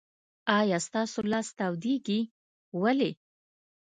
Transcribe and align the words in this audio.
آیا 0.59 0.77
ستاسو 0.87 1.19
لاس 1.31 1.47
تودیږي؟ 1.57 2.19
ولې؟ 2.81 3.11